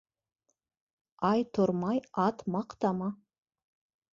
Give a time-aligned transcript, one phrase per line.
[1.31, 3.11] Ай тормай ат маҡтама